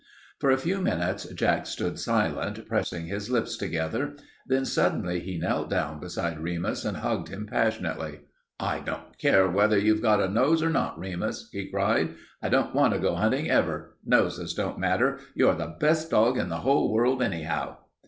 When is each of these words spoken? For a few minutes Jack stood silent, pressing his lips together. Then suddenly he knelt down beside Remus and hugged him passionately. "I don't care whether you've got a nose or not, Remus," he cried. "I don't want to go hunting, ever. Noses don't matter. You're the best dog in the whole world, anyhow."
For 0.39 0.49
a 0.49 0.57
few 0.57 0.81
minutes 0.81 1.25
Jack 1.25 1.67
stood 1.67 1.99
silent, 1.99 2.67
pressing 2.67 3.05
his 3.05 3.29
lips 3.29 3.55
together. 3.55 4.15
Then 4.47 4.65
suddenly 4.65 5.19
he 5.19 5.37
knelt 5.37 5.69
down 5.69 5.99
beside 5.99 6.39
Remus 6.39 6.83
and 6.85 6.97
hugged 6.97 7.27
him 7.27 7.45
passionately. 7.45 8.21
"I 8.59 8.79
don't 8.79 9.15
care 9.19 9.47
whether 9.47 9.77
you've 9.77 10.01
got 10.01 10.19
a 10.19 10.27
nose 10.27 10.63
or 10.63 10.71
not, 10.71 10.97
Remus," 10.97 11.49
he 11.51 11.69
cried. 11.69 12.15
"I 12.41 12.49
don't 12.49 12.73
want 12.73 12.93
to 12.95 12.99
go 12.99 13.13
hunting, 13.13 13.47
ever. 13.51 13.95
Noses 14.03 14.55
don't 14.55 14.79
matter. 14.79 15.19
You're 15.35 15.53
the 15.53 15.77
best 15.79 16.09
dog 16.09 16.35
in 16.35 16.49
the 16.49 16.61
whole 16.65 16.91
world, 16.91 17.21
anyhow." 17.21 17.77